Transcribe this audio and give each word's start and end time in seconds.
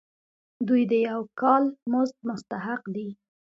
دوی 0.67 0.81
د 0.91 0.93
یو 1.09 1.21
کال 1.39 1.63
مزد 1.91 2.17
مستحق 2.27 2.81
دي. 2.95 3.09